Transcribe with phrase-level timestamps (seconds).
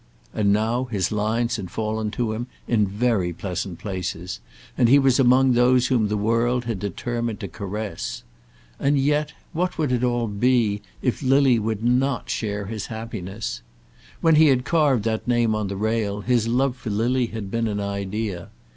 [0.33, 4.39] And now his lines had fallen to him in very pleasant places,
[4.75, 8.23] and he was among those whom the world had determined to caress.
[8.79, 13.61] And yet, what would it all be if Lily would not share his happiness?
[14.21, 17.67] When he had carved that name on the rail, his love for Lily had been
[17.67, 18.49] an idea.